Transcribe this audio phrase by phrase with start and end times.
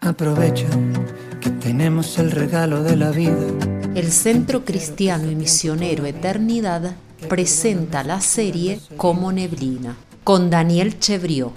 [0.00, 0.68] Aprovecha
[1.40, 3.36] que tenemos el regalo de la vida.
[3.96, 6.94] El Centro Cristiano y Misionero Eternidad
[7.28, 11.52] presenta la serie Como Neblina con Daniel Chevrió.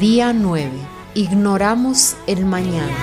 [0.00, 0.70] Día 9.
[1.14, 2.96] Ignoramos el mañana.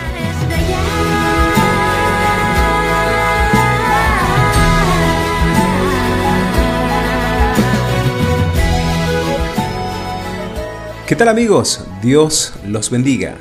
[11.08, 11.86] ¿Qué tal amigos?
[12.02, 13.36] Dios los bendiga.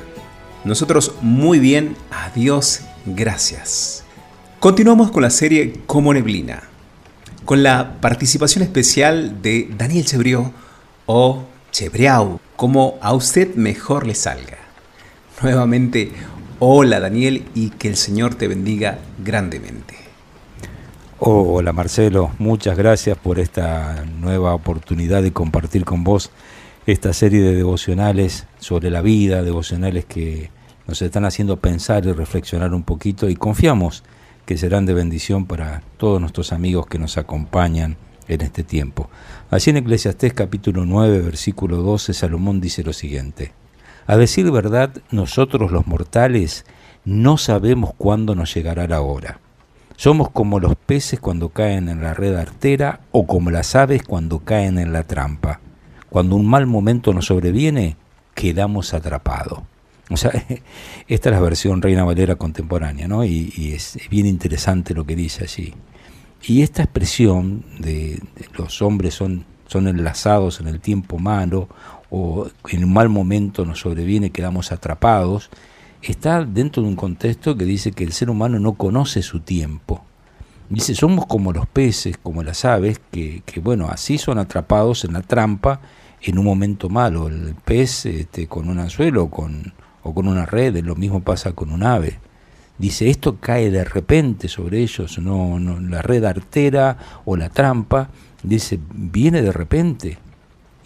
[0.65, 4.03] Nosotros muy bien, a Dios gracias.
[4.59, 6.61] Continuamos con la serie Como Neblina,
[7.43, 10.53] con la participación especial de Daniel Chebrió
[11.07, 14.59] o Chebriau, como a usted mejor le salga.
[15.41, 16.11] Nuevamente,
[16.59, 19.95] hola Daniel y que el Señor te bendiga grandemente.
[21.17, 26.29] hola Marcelo, muchas gracias por esta nueva oportunidad de compartir con vos
[26.85, 30.51] esta serie de devocionales sobre la vida, devocionales que
[30.85, 34.03] nos están haciendo pensar y reflexionar un poquito y confiamos
[34.45, 39.09] que serán de bendición para todos nuestros amigos que nos acompañan en este tiempo.
[39.49, 43.53] Así en Eclesiastés capítulo 9, versículo 12, Salomón dice lo siguiente.
[44.05, 46.65] A decir verdad, nosotros los mortales
[47.03, 49.39] no sabemos cuándo nos llegará la hora.
[49.95, 54.39] Somos como los peces cuando caen en la red artera o como las aves cuando
[54.39, 55.61] caen en la trampa
[56.09, 57.97] cuando un mal momento nos sobreviene,
[58.33, 59.59] quedamos atrapados.
[60.09, 60.31] O sea,
[61.07, 63.25] esta es la versión Reina Valera contemporánea, ¿no?
[63.25, 65.73] Y, es bien interesante lo que dice allí.
[66.43, 68.21] Y esta expresión de,
[68.57, 71.67] los hombres son, son enlazados en el tiempo malo
[72.11, 75.49] o en un mal momento nos sobreviene, quedamos atrapados,
[76.03, 80.03] está dentro de un contexto que dice que el ser humano no conoce su tiempo.
[80.69, 85.13] Dice, somos como los peces, como las aves, que, que bueno, así son atrapados en
[85.13, 85.79] la trampa
[86.21, 87.27] en un momento malo.
[87.27, 91.71] El pez este, con un anzuelo con, o con una red, lo mismo pasa con
[91.71, 92.19] un ave.
[92.77, 98.09] Dice, esto cae de repente sobre ellos, no, no, la red artera o la trampa,
[98.43, 100.17] dice, viene de repente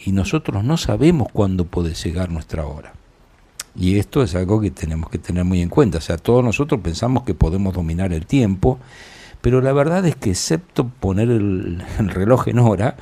[0.06, 2.94] y nosotros no sabemos cuándo puede llegar nuestra hora.
[3.76, 6.00] Y esto es algo que tenemos que tener muy en cuenta.
[6.00, 8.78] O sea, todos nosotros pensamos que podemos dominar el tiempo,
[9.42, 12.96] pero la verdad es que excepto poner el reloj en hora,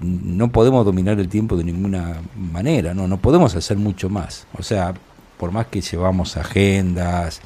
[0.00, 4.46] no podemos dominar el tiempo de ninguna manera, no, no podemos hacer mucho más.
[4.58, 4.94] O sea,
[5.38, 7.40] por más que llevamos agendas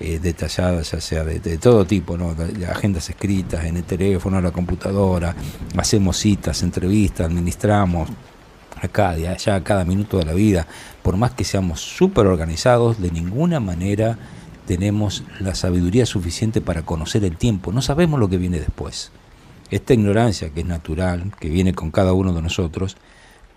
[0.00, 2.34] eh, detalladas, ya sea de, todo tipo, ¿no?
[2.68, 5.34] agendas escritas en el teléfono, en la computadora,
[5.76, 8.10] hacemos citas, entrevistas, administramos
[8.80, 10.66] acá, de allá, cada minuto de la vida,
[11.02, 14.18] por más que seamos súper organizados, de ninguna manera
[14.66, 19.10] tenemos la sabiduría suficiente para conocer el tiempo, no sabemos lo que viene después.
[19.70, 22.96] Esta ignorancia que es natural, que viene con cada uno de nosotros,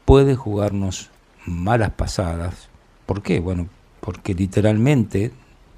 [0.06, 1.10] puede jugarnos
[1.46, 2.70] malas pasadas.
[3.06, 3.40] ¿Por qué?
[3.40, 3.68] Bueno,
[4.00, 5.32] porque literalmente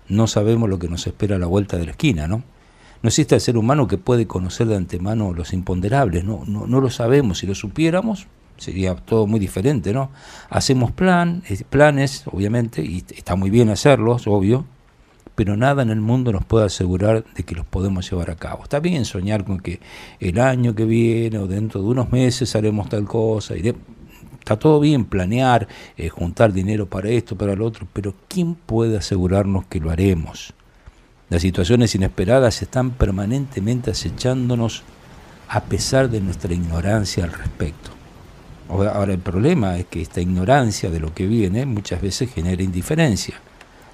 [0.08, 2.44] no sabemos lo que nos espera a la vuelta de la esquina, ¿no?
[3.04, 6.82] No existe el ser humano que puede conocer de antemano los imponderables, no, no, no
[6.82, 7.40] lo sabemos.
[7.40, 8.28] Si lo supiéramos,
[8.58, 10.12] sería todo muy diferente, ¿no?
[10.50, 14.66] Hacemos plan, planes, obviamente, y está muy bien hacerlos, obvio,
[15.44, 18.62] pero nada en el mundo nos puede asegurar de que los podemos llevar a cabo.
[18.62, 19.80] Está bien soñar con que
[20.20, 25.04] el año que viene o dentro de unos meses haremos tal cosa, está todo bien
[25.04, 29.90] planear, eh, juntar dinero para esto, para lo otro, pero ¿quién puede asegurarnos que lo
[29.90, 30.54] haremos?
[31.32, 34.84] Las situaciones inesperadas están permanentemente acechándonos
[35.48, 37.90] a pesar de nuestra ignorancia al respecto.
[38.70, 43.42] Ahora el problema es que esta ignorancia de lo que viene muchas veces genera indiferencia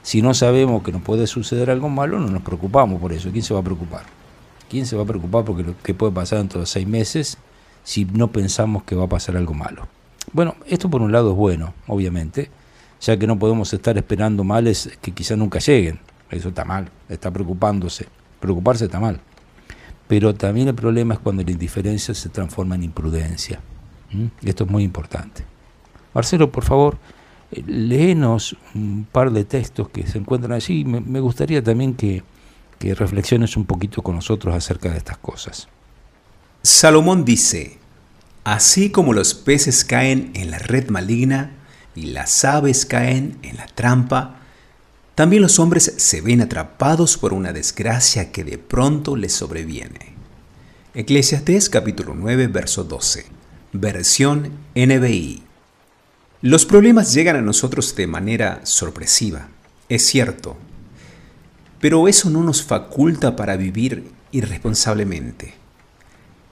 [0.07, 3.29] si no sabemos que nos puede suceder algo malo, no nos preocupamos por eso.
[3.29, 4.03] ¿Quién se va a preocupar?
[4.69, 7.37] ¿Quién se va a preocupar porque lo que puede pasar dentro de seis meses
[7.83, 9.85] si no pensamos que va a pasar algo malo?
[10.31, 12.49] Bueno, esto por un lado es bueno, obviamente,
[13.01, 15.99] ya que no podemos estar esperando males que quizás nunca lleguen.
[16.31, 18.07] Eso está mal, está preocupándose.
[18.39, 19.19] Preocuparse está mal.
[20.07, 23.59] Pero también el problema es cuando la indiferencia se transforma en imprudencia.
[24.13, 24.27] ¿Mm?
[24.47, 25.43] Esto es muy importante.
[26.13, 26.97] Marcelo, por favor,
[27.51, 30.85] léenos un par de textos que se encuentran allí.
[30.85, 32.23] Me, me gustaría también que,
[32.79, 35.67] que reflexiones un poquito con nosotros acerca de estas cosas.
[36.61, 37.77] Salomón dice,
[38.43, 41.51] así como los peces caen en la red maligna
[41.95, 44.35] y las aves caen en la trampa,
[45.15, 50.13] también los hombres se ven atrapados por una desgracia que de pronto les sobreviene.
[50.93, 53.25] Eclesiastés capítulo 9, verso 12.
[53.73, 55.46] Versión NBI.
[56.43, 59.47] Los problemas llegan a nosotros de manera sorpresiva,
[59.89, 60.55] es cierto,
[61.81, 65.55] pero eso no nos faculta para vivir irresponsablemente.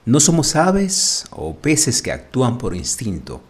[0.04, 3.44] No somos aves o peces que actúan por instinto.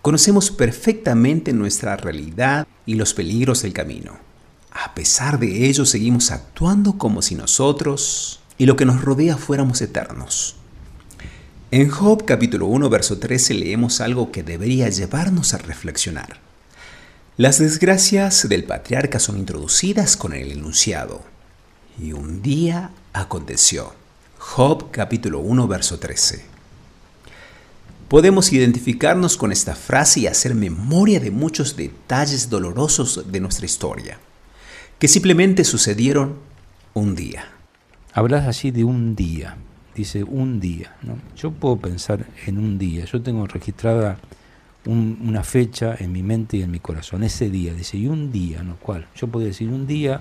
[0.00, 4.12] Conocemos perfectamente nuestra realidad y los peligros del camino.
[4.70, 9.82] A pesar de ello, seguimos actuando como si nosotros y lo que nos rodea fuéramos
[9.82, 10.56] eternos.
[11.72, 16.38] En Job capítulo 1, verso 13 leemos algo que debería llevarnos a reflexionar.
[17.36, 21.24] Las desgracias del patriarca son introducidas con el enunciado.
[22.00, 23.94] Y un día aconteció.
[24.38, 26.44] Job capítulo 1 verso 13.
[28.06, 34.20] Podemos identificarnos con esta frase y hacer memoria de muchos detalles dolorosos de nuestra historia,
[35.00, 36.36] que simplemente sucedieron
[36.94, 37.48] un día.
[38.12, 39.56] Hablas así de un día,
[39.96, 40.94] dice un día.
[41.02, 41.16] ¿no?
[41.34, 44.18] Yo puedo pensar en un día, yo tengo registrada
[44.84, 48.62] una fecha en mi mente y en mi corazón, ese día, dice, y un día,
[48.62, 48.76] ¿no?
[48.76, 49.08] ¿Cuál?
[49.16, 50.20] Yo podría decir un día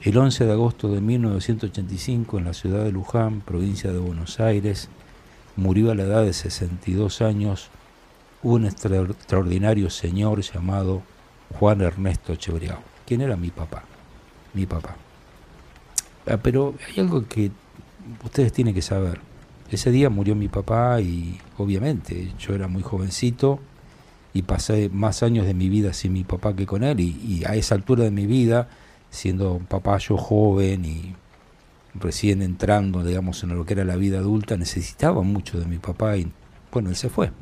[0.00, 4.88] el 11 de agosto de 1985, en la ciudad de Luján, provincia de Buenos Aires,
[5.56, 7.70] murió a la edad de 62 años
[8.42, 11.02] un extraordinario señor llamado
[11.58, 13.82] Juan Ernesto Chebriao, quien era mi papá,
[14.54, 14.94] mi papá.
[16.28, 17.50] Ah, pero hay algo que
[18.24, 19.20] ustedes tienen que saber.
[19.70, 23.58] Ese día murió mi papá y obviamente yo era muy jovencito
[24.32, 27.56] y pasé más años de mi vida sin mi papá que con él y, a
[27.56, 28.68] esa altura de mi vida
[29.10, 31.14] siendo un papá yo joven y
[31.94, 36.16] recién entrando, digamos, en lo que era la vida adulta, necesitaba mucho de mi papá
[36.16, 36.30] y
[36.70, 37.32] bueno, él se fue.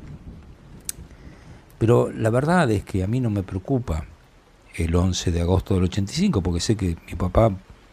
[1.77, 4.05] Pero la verdad es que a mí no me preocupa
[4.75, 7.51] el 11 de agosto del 85, porque sé que mi papá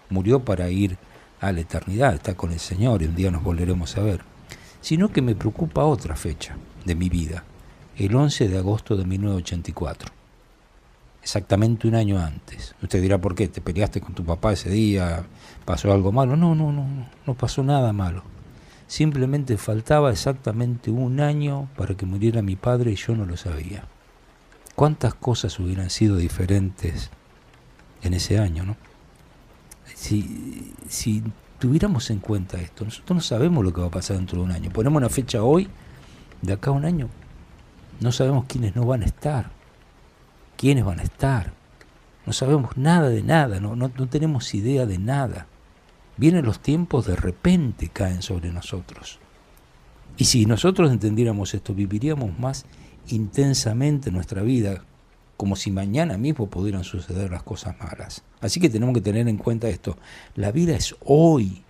[0.08, 0.96] murió para ir
[1.42, 4.22] a la eternidad, está con el Señor y un día nos volveremos a ver,
[4.80, 6.56] sino que me preocupa otra fecha
[6.86, 7.44] de mi vida,
[7.98, 10.22] el 11 de agosto de 1984
[11.22, 12.74] exactamente un año antes.
[12.82, 13.48] Usted dirá, ¿por qué?
[13.48, 15.24] ¿Te peleaste con tu papá ese día?
[15.64, 16.36] ¿Pasó algo malo?
[16.36, 16.86] No, no, no,
[17.26, 18.24] no pasó nada malo.
[18.88, 23.84] Simplemente faltaba exactamente un año para que muriera mi padre y yo no lo sabía.
[24.74, 27.10] ¿Cuántas cosas hubieran sido diferentes
[28.02, 28.76] en ese año, no?
[30.02, 31.22] Si, si
[31.58, 34.50] tuviéramos en cuenta esto, nosotros no sabemos lo que va a pasar dentro de un
[34.50, 34.70] año.
[34.70, 35.68] Ponemos una fecha hoy,
[36.40, 37.08] de acá a un año,
[38.00, 39.62] no sabemos quiénes no van a estar
[40.62, 41.52] quiénes van a estar.
[42.24, 45.48] No sabemos nada de nada, no, no, tenemos idea de nada.
[46.16, 49.18] Vienen los tiempos, de repente caen sobre nosotros.
[50.16, 52.64] Y si nosotros entendiéramos esto, viviríamos más
[53.08, 54.84] intensamente nuestra vida,
[55.36, 58.22] como si mañana mismo pudieran suceder las cosas malas.
[58.40, 59.96] Así que tenemos que tener en cuenta esto.
[60.34, 61.62] La vida es hoy.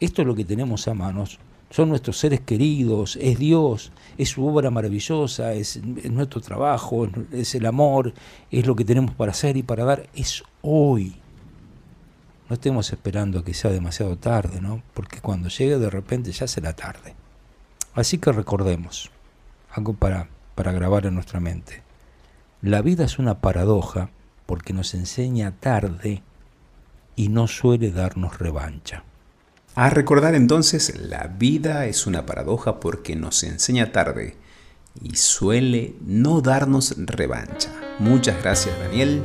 [0.00, 1.38] Esto es lo que tenemos a manos
[1.70, 7.64] son nuestros seres queridos, es Dios, es su obra maravillosa, es, nuestro trabajo, es el
[7.64, 8.12] amor,
[8.50, 11.14] es lo que tenemos para hacer y para dar, es hoy.
[12.48, 14.82] No estemos esperando que sea demasiado tarde, ¿no?
[14.94, 17.14] Porque cuando llegue de repente ya será tarde.
[17.94, 19.10] Así que recordemos,
[19.70, 21.82] algo para, para grabar en nuestra mente.
[22.62, 24.10] La vida es una paradoja
[24.44, 26.22] porque nos enseña tarde
[27.16, 29.02] y no suele darnos revancha.
[29.74, 34.36] A recordar entonces, la vida es una paradoja porque nos enseña tarde
[35.02, 37.70] y suele no darnos revancha.
[37.98, 39.22] Muchas gracias Daniel.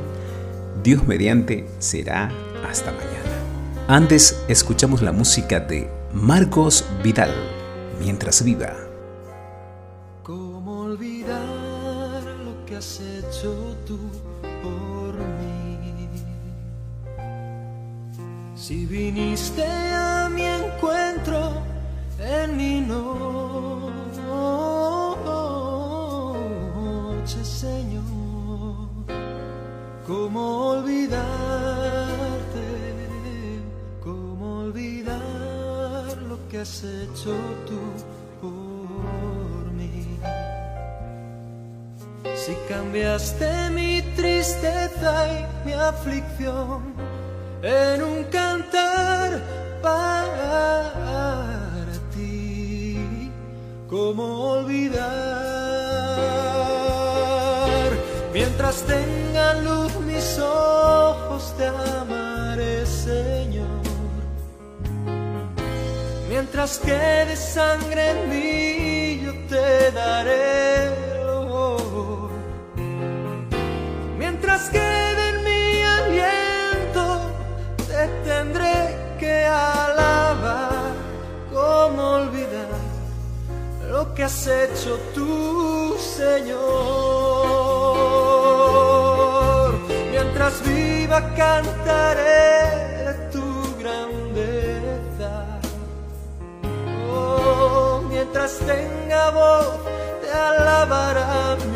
[0.82, 2.30] Dios mediante será
[2.66, 3.86] hasta mañana.
[3.86, 7.34] Antes escuchamos la música de Marcos Vidal,
[8.00, 8.72] mientras viva.
[10.22, 11.95] ¿Cómo olvidar
[12.66, 13.98] que has hecho tú
[14.62, 15.54] por mí?
[18.56, 21.52] Si viniste a mi encuentro
[22.18, 23.04] en mi noche,
[27.44, 28.88] Señor.
[30.06, 31.26] ¿Cómo olvidarte?
[34.02, 37.78] ¿Cómo olvidar lo que has hecho tú
[38.40, 38.75] por
[42.46, 46.94] Si cambiaste mi tristeza y mi aflicción
[47.60, 49.42] en un cantar
[49.82, 50.92] para
[52.14, 53.32] ti,
[53.90, 55.02] ¿cómo olvidar?
[58.32, 63.82] Mientras tengan luz mis ojos te amaré, Señor.
[66.28, 71.05] Mientras quede sangre en mí, yo te daré.
[74.56, 77.04] Mientras quede en mi aliento,
[77.86, 80.94] te tendré que alabar,
[81.52, 82.80] cómo olvidar
[83.90, 86.56] lo que has hecho tú, Señor.
[90.10, 93.44] Mientras viva cantaré tu
[93.78, 95.32] grandeza.
[97.12, 99.68] Oh, mientras tenga voz,
[100.22, 101.75] te alabará mi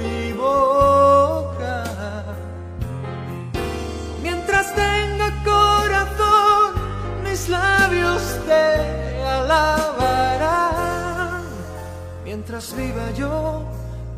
[12.51, 13.63] Mientras viva yo,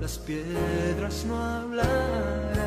[0.01, 2.62] las piedras no hablarán.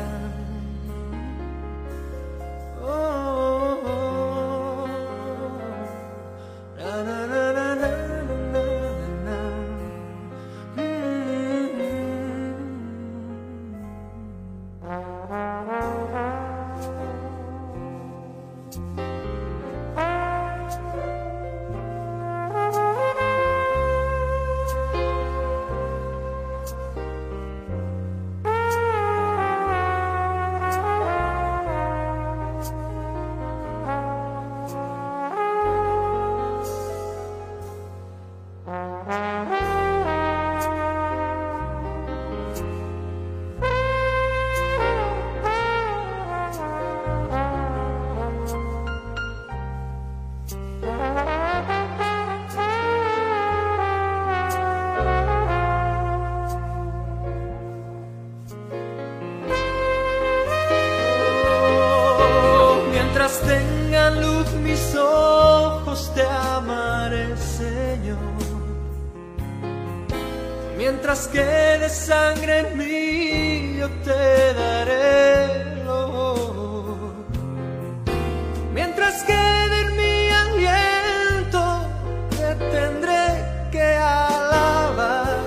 [78.76, 81.80] Mientras quede en mi aliento,
[82.28, 85.38] te tendré que alabar.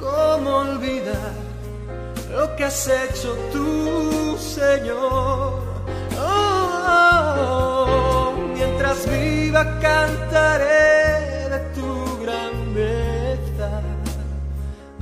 [0.00, 1.34] ¿Cómo olvidar
[2.32, 5.60] lo que has hecho tú, Señor?
[6.18, 13.82] Oh, mientras viva cantaré de tu grandeza.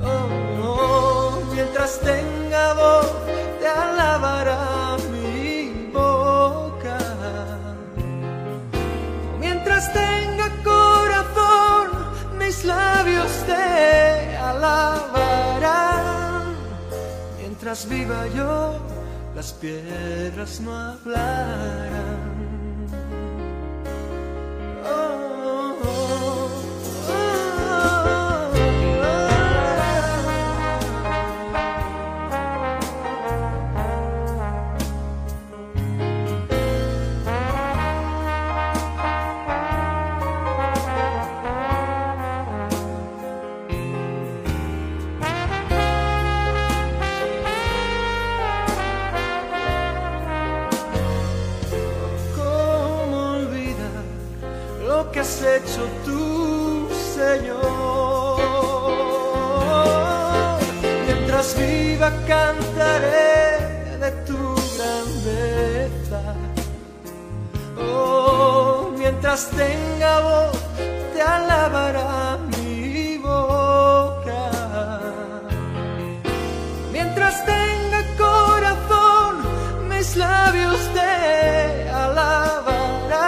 [0.01, 0.27] Oh,
[0.67, 3.12] oh, mientras tenga voz
[17.73, 18.79] Mientras viva yo,
[19.35, 22.32] las piedras no hablarán.
[61.43, 63.59] Mientras viva cantaré
[63.99, 64.39] de tu
[64.77, 66.21] grandeza.
[67.77, 70.57] Oh, mientras tenga voz
[71.13, 74.41] te alabará mi boca.
[76.93, 79.43] Mientras tenga corazón,
[79.89, 83.19] mis labios te alabarán.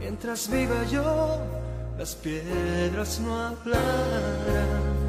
[0.00, 1.38] Mientras viva yo,
[1.96, 4.99] las piedras no hablarán.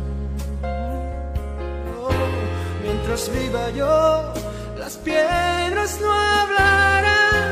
[3.01, 4.34] Mientras viva yo,
[4.77, 7.51] las piedras no hablarán.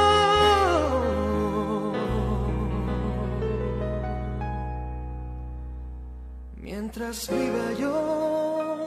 [6.57, 8.87] Mientras viva yo,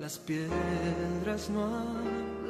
[0.00, 2.43] las piedras no hablarán.